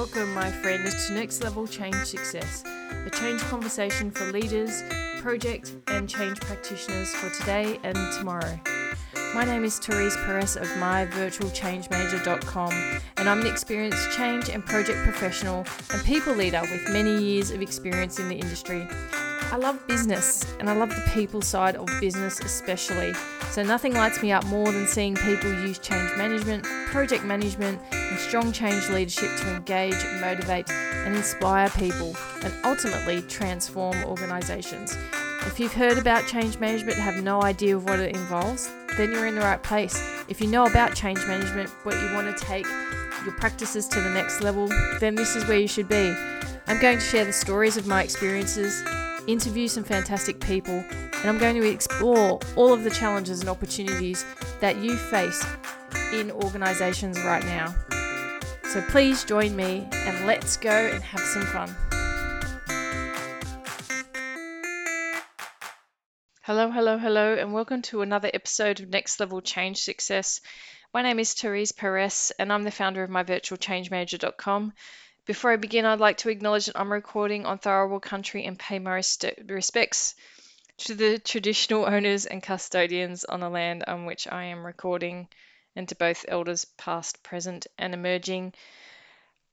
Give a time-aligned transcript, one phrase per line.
[0.00, 4.82] Welcome, my friends, to Next Level Change Success, a change conversation for leaders,
[5.18, 8.58] project, and change practitioners for today and tomorrow.
[9.34, 15.66] My name is Therese Perez of myvirtualchangemanager.com, and I'm an experienced change and project professional
[15.92, 18.88] and people leader with many years of experience in the industry.
[19.52, 23.12] I love business and I love the people side of business especially.
[23.50, 28.18] So nothing lights me up more than seeing people use change management, project management, and
[28.18, 34.96] strong change leadership to engage, motivate, and inspire people and ultimately transform organizations.
[35.46, 39.10] If you've heard about change management and have no idea of what it involves, then
[39.10, 40.00] you're in the right place.
[40.28, 42.66] If you know about change management, but you want to take
[43.24, 44.68] your practices to the next level,
[45.00, 46.14] then this is where you should be.
[46.68, 48.80] I'm going to share the stories of my experiences,
[49.26, 50.84] interview some fantastic people,
[51.20, 54.24] and I'm going to explore all of the challenges and opportunities
[54.60, 55.44] that you face
[56.14, 57.74] in organizations right now.
[58.64, 61.76] So please join me and let's go and have some fun.
[66.42, 70.40] Hello, hello, hello, and welcome to another episode of Next Level Change Success.
[70.94, 74.72] My name is Therese Perez, and I'm the founder of myvirtualchangemanager.com.
[75.26, 78.78] Before I begin, I'd like to acknowledge that I'm recording on Tharawal country and pay
[78.78, 79.02] my
[79.48, 80.14] respects
[80.80, 85.28] to the traditional owners and custodians on the land on which I am recording,
[85.76, 88.54] and to both elders past, present, and emerging.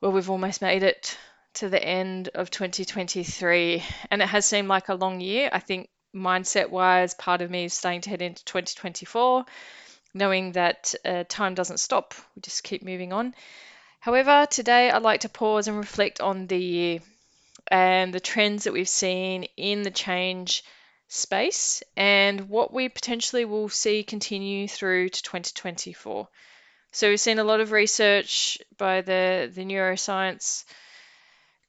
[0.00, 1.18] Well, we've almost made it
[1.54, 5.50] to the end of 2023, and it has seemed like a long year.
[5.52, 9.44] I think mindset wise, part of me is starting to head into 2024,
[10.14, 13.34] knowing that uh, time doesn't stop, we just keep moving on.
[14.00, 17.00] However, today I'd like to pause and reflect on the year
[17.68, 20.64] and the trends that we've seen in the change
[21.10, 26.28] space and what we potentially will see continue through to 2024.
[26.92, 30.64] So we've seen a lot of research by the, the neuroscience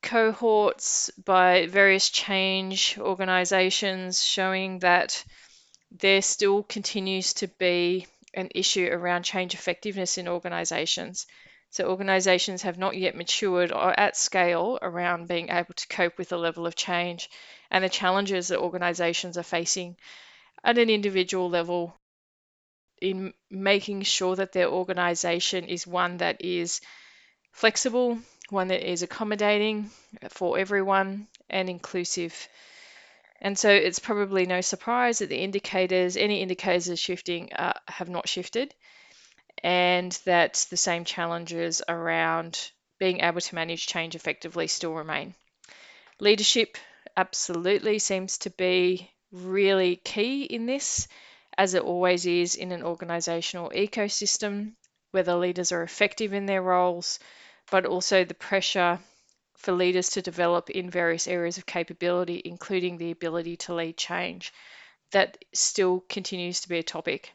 [0.04, 5.24] cohorts by various change organizations showing that
[5.92, 11.26] there still continues to be an issue around change effectiveness in organizations.
[11.72, 16.28] So organizations have not yet matured or at scale around being able to cope with
[16.28, 17.30] the level of change
[17.70, 19.96] and the challenges that organizations are facing
[20.66, 21.96] at an individual level
[23.02, 26.82] in making sure that their organization is one that is
[27.54, 29.90] flexible, one that is accommodating
[30.28, 32.50] for everyone and inclusive.
[33.40, 38.28] And so it's probably no surprise that the indicators, any indicators shifting, uh, have not
[38.28, 38.76] shifted
[39.64, 45.34] and that the same challenges around being able to manage change effectively still remain.
[46.20, 46.78] Leadership
[47.18, 51.08] absolutely seems to be really key in this,
[51.58, 54.74] as it always is in an organizational ecosystem,
[55.12, 57.20] whether leaders are effective in their roles,
[57.70, 59.00] but also the pressure
[59.58, 64.54] for leaders to develop in various areas of capability, including the ability to lead change.
[65.12, 67.32] That still continues to be a topic.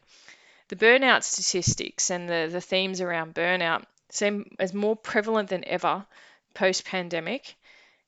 [0.69, 6.05] The burnout statistics and the, the themes around burnout seem as more prevalent than ever
[6.53, 7.55] post pandemic.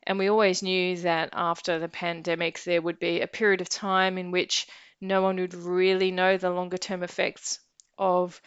[0.03, 4.18] And we always knew that after the pandemic, there would be a period of time
[4.18, 4.68] in which
[5.00, 7.59] no one would really know the longer term effects
[7.98, 8.42] of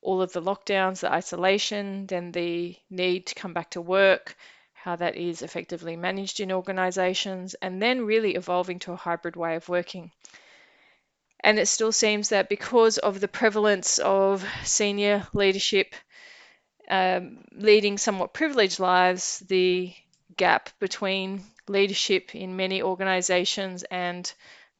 [0.00, 4.36] all of the lockdowns, the isolation, then the need to come back to work,
[4.72, 9.56] how that is effectively managed in organizations, and then really evolving to a hybrid way
[9.56, 10.10] of working.
[11.40, 15.94] And it still seems that because of the prevalence of senior leadership
[16.90, 19.94] um, leading somewhat privileged lives, the
[20.36, 24.32] gap between leadership in many organizations and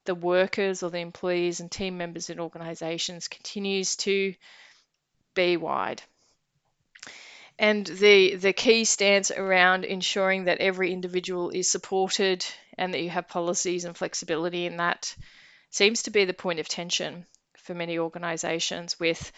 [0.04, 4.34] the workers or the employees and team members in organizations continues to
[5.34, 6.02] be wide.
[7.58, 12.44] And the, the key stands around ensuring that every individual is supported
[12.78, 15.14] and that you have policies and flexibility in that
[15.70, 19.32] seems to be the point of tension for many organizations with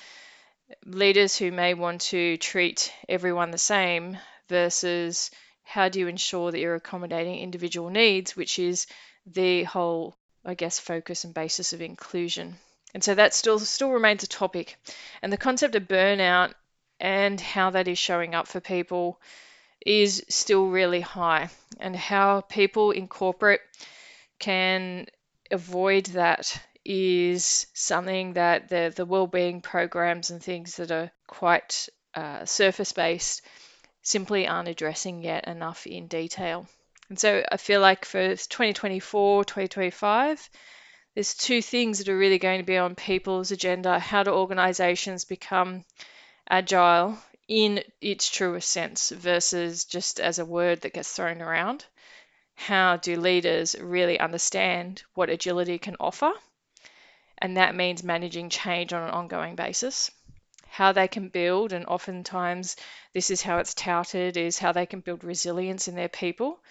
[0.84, 4.16] leaders who may want to treat everyone the same
[4.48, 5.30] versus
[5.62, 8.86] how do you ensure that you're accommodating individual needs, which is
[9.26, 12.56] the whole, I guess, focus and basis of inclusion.
[12.92, 14.76] And so that still still remains a topic.
[15.22, 16.54] And the concept of burnout
[16.98, 19.20] and how that is showing up for people
[19.84, 23.62] is still really high and how people in corporate
[24.38, 25.06] can
[25.50, 32.44] avoid that is something that the, the well-being programs and things that are quite uh,
[32.44, 33.42] surface-based
[34.02, 36.66] simply aren't addressing yet enough in detail.
[37.08, 40.50] And so I feel like for 2024, 2025,
[41.14, 43.98] there's two things that are really going to be on people's agenda.
[43.98, 45.84] How do organizations become
[46.48, 47.18] agile
[47.50, 51.84] in its truest sense versus just as a word that gets thrown around.
[52.66, 56.30] How do leaders really understand what agility can offer?
[57.38, 60.10] And that means managing change on an ongoing basis.
[60.68, 62.76] How they can build, and oftentimes
[63.14, 66.62] this is how it's touted, is how they can build resilience in their people.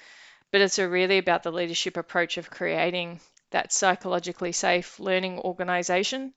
[0.51, 3.19] But it's really about the leadership approach of creating
[3.49, 6.35] that psychologically safe learning organization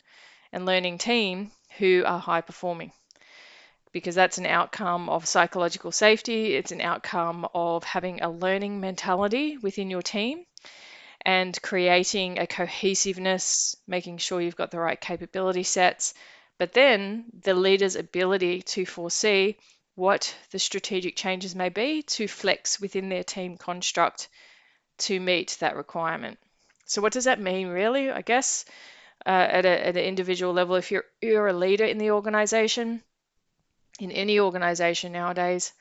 [0.50, 2.90] and learning team who are high performing
[3.92, 6.54] because that's an outcome of psychological safety.
[6.54, 10.46] It's an outcome of having a learning mentality within your team
[11.24, 16.14] and creating a cohesiveness, making sure you've got the right capability sets,
[16.58, 19.56] but then the leader's ability to foresee
[19.94, 24.28] what the strategic changes may be to flex within their team construct
[24.98, 26.38] to meet that requirement.
[26.86, 28.10] So, what does that mean, really?
[28.10, 28.64] I guess
[29.24, 33.02] uh, at, a, at an individual level, if you're, you're a leader in the organization,
[34.02, 35.72] in any organization nowadays,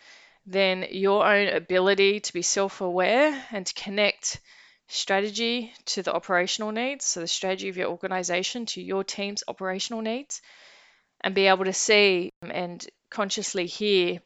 [0.45, 4.39] then your own ability to be self aware and to connect
[4.87, 10.01] strategy to the operational needs, so the strategy of your organization to your team's operational
[10.01, 10.41] needs,
[11.21, 14.19] and be able to see and consciously hear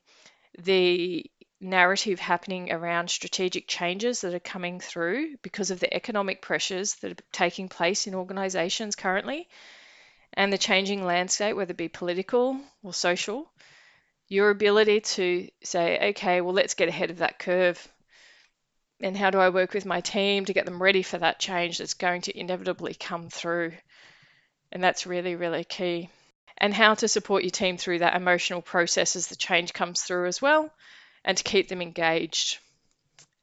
[0.60, 1.26] the
[1.62, 7.12] narrative happening around strategic changes that are coming through because of the economic pressures that
[7.12, 9.48] are taking place in organizations currently
[10.34, 13.50] and the changing landscape, whether it be political or social,
[14.28, 17.88] your ability to say, okay, well, let's get ahead of that curve.
[19.02, 21.78] And how do I work with my team to get them ready for that change
[21.78, 23.74] that's going to inevitably come through?
[24.72, 26.10] And that's really, really key.
[26.58, 30.28] And how to support your team through that emotional process as the change comes through
[30.28, 30.72] as well,
[31.24, 32.60] and to keep them engaged.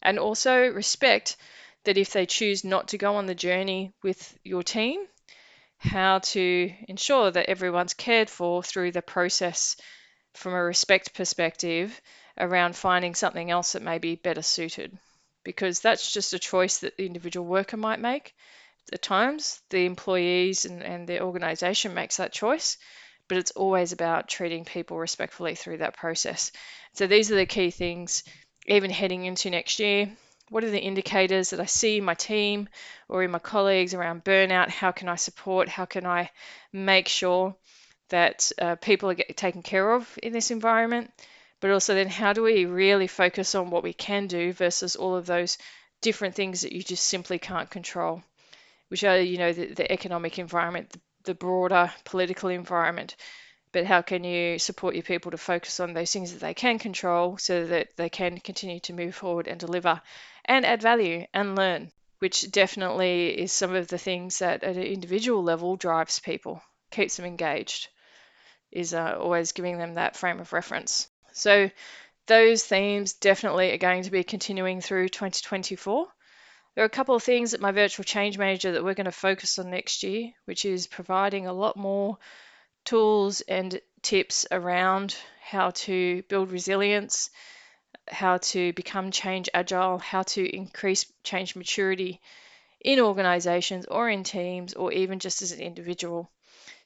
[0.01, 1.37] And also respect
[1.85, 5.01] that if they choose not to go on the journey with your team,
[5.79, 9.77] how to ensure that everyone's cared for through the process
[10.35, 12.01] from a respect perspective
[12.39, 14.97] around finding something else that may be better suited
[15.45, 18.35] because that's just a choice that the individual worker might make.
[18.93, 22.79] At times, the employees and, and the organization makes that choice,
[23.29, 26.53] but it's always about treating people respectfully through that process.
[26.93, 28.25] So, these are the key things,
[28.67, 30.11] even heading into next year.
[30.49, 32.69] What are the indicators that I see in my team
[33.09, 34.69] or in my colleagues around burnout?
[34.69, 35.69] How can I support?
[35.69, 36.31] How can I
[36.73, 37.57] make sure
[38.13, 41.11] that uh, people are taken care of in this environment,
[41.61, 45.17] but also then how do we really focus on what we can do versus all
[45.17, 45.57] of those
[46.03, 48.23] different things that you just simply can't control,
[48.89, 53.17] which are, you know, the, the economic environment, the, the broader political environment.
[53.73, 56.79] But how can you support your people to focus on those things that they can
[56.79, 60.03] control so that they can continue to move forward and deliver
[60.45, 64.83] and add value and learn, which definitely is some of the things that at an
[64.83, 66.61] individual level drives people,
[66.91, 67.89] keeps them engaged
[68.73, 71.09] is uh, always giving them that frame of reference.
[71.33, 71.71] So
[72.27, 76.07] those themes definitely are going to be continuing through 2024.
[76.75, 79.13] There are a couple of things at my virtual change manager that we're going to
[79.13, 82.19] focus on next year, which is providing a lot more
[82.85, 87.31] tools and tips around how to build resilience,
[88.09, 92.21] how to become change agile, how to increase change maturity
[92.81, 96.31] in organizations or in teams or even just as an individual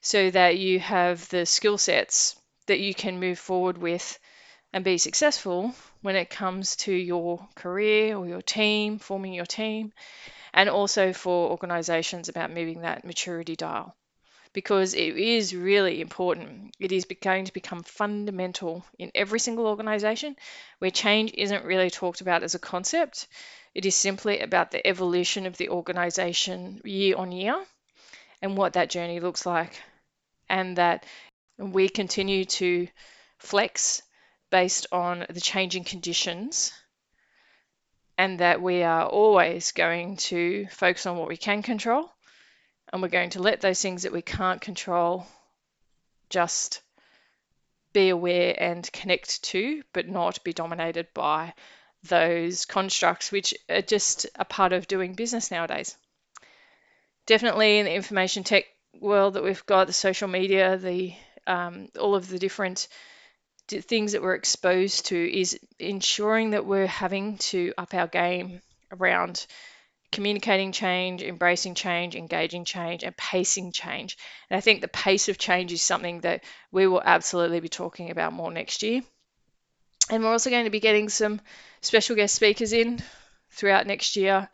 [0.01, 4.19] so that you have the skill sets that you can move forward with
[4.73, 9.91] and be successful when it comes to your career or your team, forming your team,
[10.53, 13.95] and also for organizations about moving that maturity dial.
[14.53, 16.75] Because it is really important.
[16.79, 20.35] It is going to become fundamental in every single organization
[20.79, 23.27] where change isn't really talked about as a concept.
[23.75, 27.63] It is simply about the evolution of the organization year on year
[28.41, 29.79] and what that journey looks like,
[30.49, 31.05] and that
[31.57, 32.87] we continue to
[33.39, 34.01] flex
[34.49, 36.71] based on the changing conditions,
[38.17, 42.09] and that we are always going to focus on what we can control,
[42.91, 45.25] and we're going to let those things that we can't control
[46.29, 46.81] just
[47.93, 51.53] be aware and connect to, but not be dominated by
[52.03, 55.97] those constructs which are just a part of doing business nowadays.
[57.25, 58.65] Definitely in the information tech
[58.99, 61.13] world that we've got, the social media, the
[61.45, 62.87] um, all of the different
[63.67, 68.61] things that we're exposed to is ensuring that we're having to up our game
[68.91, 69.45] around
[70.11, 74.17] communicating change, embracing change, engaging change, and pacing change.
[74.49, 78.09] And I think the pace of change is something that we will absolutely be talking
[78.09, 79.01] about more next year.
[80.09, 81.41] And we're also going to be getting some
[81.81, 83.01] special guest speakers in
[83.51, 84.49] throughout next year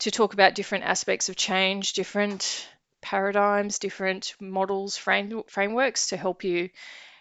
[0.00, 2.68] to talk about different aspects of change, different
[3.04, 6.70] paradigms, different models, frame, frameworks to help you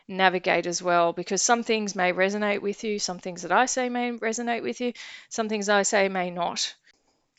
[0.07, 3.89] navigate as well because some things may resonate with you, some things that I say
[3.89, 4.93] may resonate with you,
[5.27, 6.73] some things I say may not.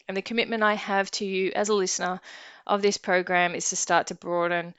[0.06, 2.20] And the commitment I have to you as a listener
[2.66, 4.74] of this program is to start to broaden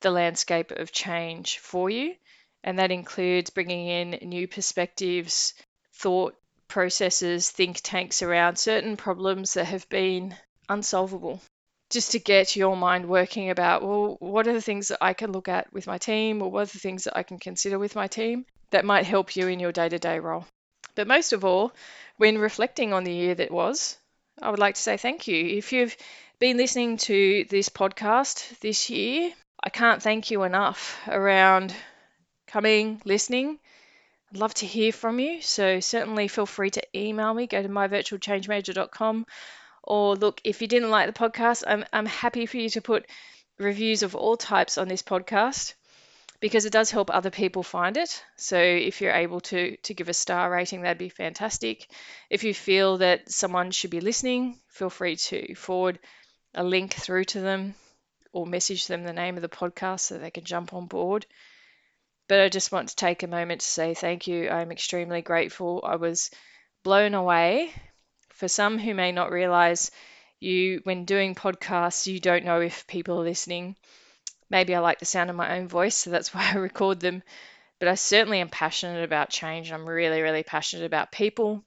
[0.00, 2.16] the landscape of change for you.
[2.64, 5.52] And that includes bringing in new perspectives,
[5.92, 6.34] thought
[6.68, 10.34] processes, think tanks around certain problems that have been
[10.70, 11.42] unsolvable
[11.90, 15.32] just to get your mind working about, well, what are the things that I can
[15.32, 17.96] look at with my team, or what are the things that I can consider with
[17.96, 20.46] my team that might help you in your day to day role.
[20.94, 21.72] But most of all,
[22.16, 23.96] when reflecting on the year that was,
[24.40, 25.58] I would like to say thank you.
[25.58, 25.96] If you've
[26.38, 29.32] been listening to this podcast this year,
[29.62, 31.74] I can't thank you enough around
[32.46, 33.58] coming, listening.
[34.32, 35.42] I'd love to hear from you.
[35.42, 37.46] So certainly feel free to email me.
[37.46, 39.26] Go to myvirtualchangemanager.com
[39.90, 43.10] or look, if you didn't like the podcast, I'm, I'm happy for you to put
[43.58, 45.74] reviews of all types on this podcast
[46.38, 48.24] because it does help other people find it.
[48.36, 51.88] So if you're able to to give a star rating, that'd be fantastic.
[52.30, 55.98] If you feel that someone should be listening, feel free to forward
[56.54, 57.74] a link through to them
[58.32, 61.26] or message them the name of the podcast so they can jump on board.
[62.28, 64.50] But I just want to take a moment to say thank you.
[64.50, 65.80] I'm extremely grateful.
[65.84, 66.30] I was
[66.84, 67.74] blown away
[68.40, 69.90] for some who may not realize
[70.40, 73.76] you, when doing podcasts, you don't know if people are listening.
[74.48, 77.22] Maybe I like the sound of my own voice, so that's why I record them.
[77.78, 79.70] But I certainly am passionate about change.
[79.70, 81.62] I'm really, really passionate about people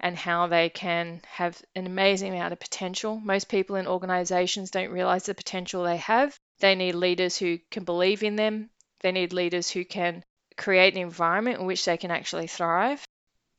[0.00, 3.20] and how they can have an amazing amount of potential.
[3.20, 6.36] Most people in organizations don't realize the potential they have.
[6.58, 8.70] They need leaders who can believe in them,
[9.00, 10.24] they need leaders who can
[10.56, 13.06] create an environment in which they can actually thrive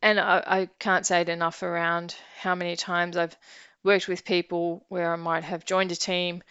[0.02, 3.36] and I, I can't say it enough around how many times I've
[3.84, 6.44] worked with people where I might have joined a team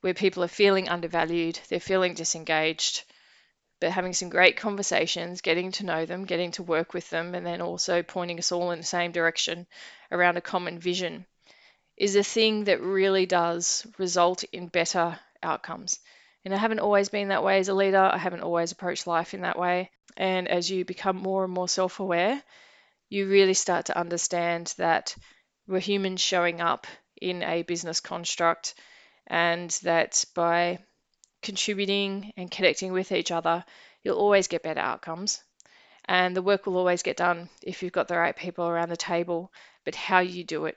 [0.00, 3.02] where people are feeling undervalued, they're feeling disengaged,
[3.80, 7.44] but having some great conversations, getting to know them, getting to work with them, and
[7.44, 9.66] then also pointing us all in the same direction
[10.10, 11.26] around a common vision
[11.96, 15.98] is a thing that really does result in better outcomes.
[16.44, 17.98] And I haven't always been that way as a leader.
[17.98, 19.90] I haven't always approached life in that way.
[20.16, 22.42] And as you become more and more self aware,
[23.08, 25.14] you really start to understand that
[25.66, 26.86] we're humans showing up
[27.20, 28.74] in a business construct
[29.26, 30.78] and that by
[31.42, 33.64] contributing and connecting with each other,
[34.02, 35.42] you'll always get better outcomes.
[36.04, 38.96] And the work will always get done if you've got the right people around the
[38.96, 39.52] table,
[39.84, 40.76] but how you do it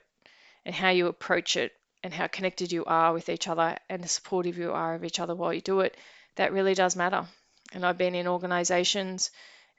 [0.64, 1.72] and how you approach it
[2.02, 5.34] and how connected you are with each other and supportive you are of each other
[5.34, 5.96] while you do it,
[6.36, 7.26] that really does matter.
[7.72, 9.30] And I've been in organizations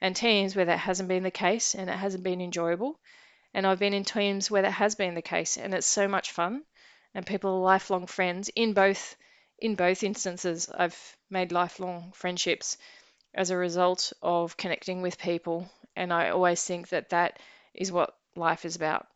[0.02, 2.98] and teams where that hasn't been the case and it hasn't been enjoyable.
[3.54, 6.32] And I've been in teams where that has been the case and it's so much
[6.32, 6.64] fun
[7.14, 9.16] and people are lifelong friends in both
[9.60, 12.78] in both instances I've made lifelong friendships
[13.32, 17.38] as a result of connecting with people and I always think that that
[17.72, 19.06] is what life is about.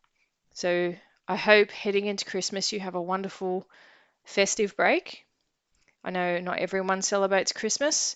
[0.53, 0.95] So
[1.27, 3.67] I hope heading into Christmas you have a wonderful
[4.23, 5.25] festive break.
[6.01, 8.15] I know not everyone celebrates Christmas,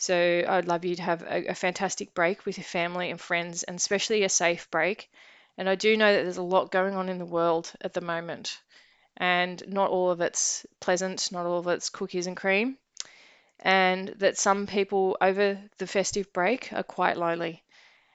[0.00, 3.64] so I'd love you to have a, a, fantastic break with your family and friends,
[3.64, 5.10] and especially a safe break.
[5.58, 8.00] And I do know that there's a lot going on in the world at the
[8.00, 8.60] moment,
[9.16, 12.78] and not all of it's pleasant, not all of it's cookies and cream,
[13.58, 17.64] and that some people over the festive break are quite lonely,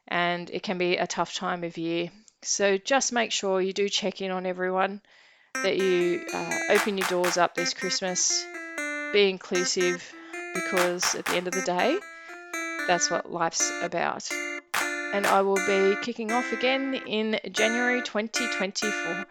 [0.08, 2.10] and it can be a tough time of year.
[2.44, 5.02] So just make sure you do check in on everyone,
[5.54, 8.46] that you uh, open your doors up this Christmas,
[9.12, 10.14] be inclusive
[10.54, 12.00] because at the end of the day,
[12.88, 14.30] that's what life's about.
[15.14, 19.26] And I will be kicking off again in January 2024.